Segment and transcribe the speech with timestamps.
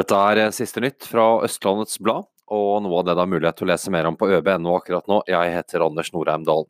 [0.00, 3.58] Dette er eh, siste nytt fra Østlandets Blad, og noe av det det er mulighet
[3.58, 5.18] til å lese mer om på øb.no akkurat nå.
[5.28, 6.64] Jeg heter Anders Norheim Dahl.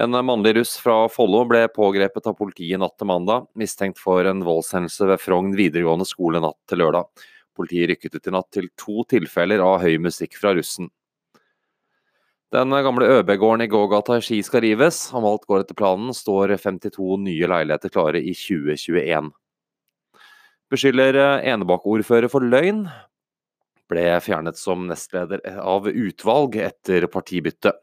[0.00, 4.40] En mannlig russ fra Follo ble pågrepet av politiet natt til mandag, mistenkt for en
[4.46, 7.10] voldshendelse ved Frogn videregående skole natt til lørdag.
[7.52, 10.88] Politiet rykket ut i natt til to tilfeller av høy musikk fra russen.
[12.52, 15.04] Den gamle ØB-gården i gågata i Ski skal rives.
[15.12, 19.32] Om alt går etter planen, står 52 nye leiligheter klare i 2021
[20.72, 22.86] beskylder eh, Enebakk-ordfører for løgn,
[23.92, 27.74] ble fjernet som nestleder av utvalg etter partibytte.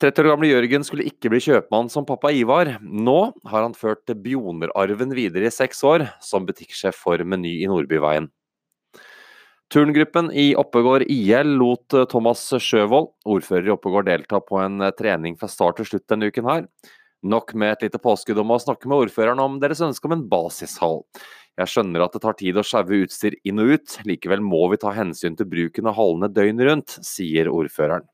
[0.00, 2.72] 30 år gamle Jørgen skulle ikke bli kjøpmann som pappa Ivar.
[2.80, 3.18] Nå
[3.50, 8.30] har han ført Bjoner-arven videre i seks år, som butikksjef for Meny i Nordbyveien.
[9.70, 15.50] Turngruppen i Oppegård IL lot Thomas Sjøvold, ordfører i Oppegård, delta på en trening fra
[15.52, 16.64] start til slutt denne uken her.
[17.22, 20.24] Nok med et lite påskudd om å snakke med ordføreren om deres ønske om en
[20.30, 21.02] basishall.
[21.60, 24.78] Jeg skjønner at det tar tid å sjaue utstyr inn og ut, likevel må vi
[24.80, 28.08] ta hensyn til bruken av hallene døgnet rundt, sier ordføreren.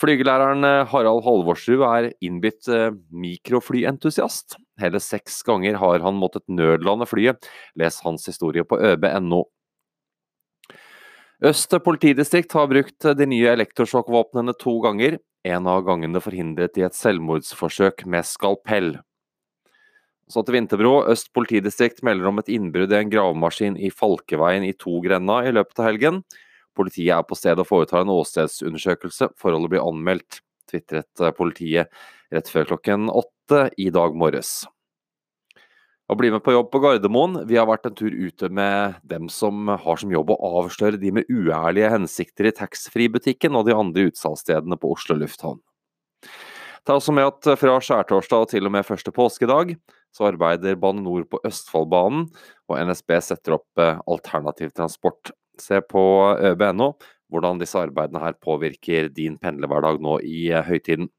[0.00, 4.56] Flygelæreren eh, Harald Halvorsrud er innbitt eh, mikroflyentusiast.
[4.80, 7.48] Hele seks ganger har han måttet nødlande flyet.
[7.76, 9.42] Les hans historie på øb.no.
[11.44, 15.18] Øst politidistrikt har brukt de nye elektrosjokkvåpnene to ganger.
[15.46, 18.90] En av gangene forhindret i et selvmordsforsøk med skalpell.
[20.30, 20.92] Så til Vinterbro.
[21.10, 25.80] Øst politidistrikt melder om et innbrudd i en gravemaskin i Falkeveien i Togrenna i løpet
[25.80, 26.20] av helgen.
[26.76, 29.32] Politiet er på stedet og foretar en åstedsundersøkelse.
[29.40, 31.90] Forholdet blir anmeldt, tvitret politiet
[32.30, 34.60] rett før klokken åtte i dag morges
[36.10, 37.44] og bli med på jobb på Gardermoen.
[37.46, 41.12] Vi har vært en tur ute med dem som har som jobb å avsløre de
[41.14, 45.60] med uærlige hensikter i taxfree-butikken og de andre utsalgsstedene på Oslo lufthavn.
[46.82, 49.76] Ta også med at fra skjærtorsdag til og med første påskedag
[50.10, 52.26] så arbeider Bane NOR på Østfoldbanen,
[52.66, 55.30] og NSB setter opp eh, alternativ transport.
[55.60, 56.02] Se på
[56.34, 56.94] øb.no
[57.30, 61.12] hvordan disse arbeidene her påvirker din pendlerhverdag nå i eh, høytiden.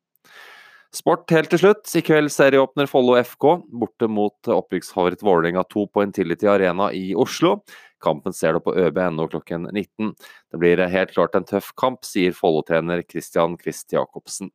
[0.91, 1.87] Sport helt til slutt.
[1.95, 3.45] I kveld serieåpner Follo FK
[3.79, 7.61] borte mot opprykksfavoritt Vålerenga 2 på Intility Arena i Oslo.
[8.03, 10.11] Kampen ser du på ØB.no klokken 19.
[10.51, 14.51] Det blir helt klart en tøff kamp, sier Follo-trener Christian Quist Jacobsen.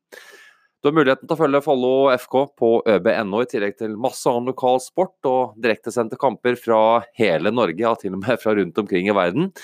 [0.84, 4.52] Du har muligheten til å følge Follo FK på ØB.no, i tillegg til masse annen
[4.52, 9.08] lokal sport og direktesendte kamper fra hele Norge, ja til og med fra rundt omkring
[9.08, 9.54] i verden.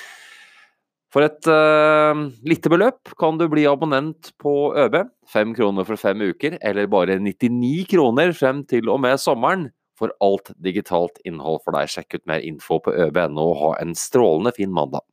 [1.12, 2.17] For et uh,
[2.49, 4.97] lite beløp kan du bli abonnent på ØB.
[5.28, 9.69] Fem kroner for fem uker, eller bare 99 kroner frem til og med sommeren
[10.00, 11.91] for alt digitalt innhold for deg.
[11.93, 15.05] Sjekk ut mer info på øb.no og ha en strålende fin mandag.